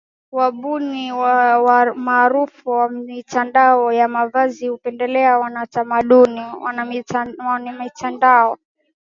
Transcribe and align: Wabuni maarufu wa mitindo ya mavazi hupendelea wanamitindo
Wabuni 0.31 1.11
maarufu 1.95 2.69
wa 2.69 2.89
mitindo 2.89 3.91
ya 3.91 4.07
mavazi 4.07 4.67
hupendelea 4.67 5.37
wanamitindo 6.61 8.57